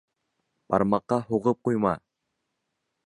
Бармаҡҡа 0.73 1.19
һуғып 1.27 1.61
ҡуйма. 1.69 1.95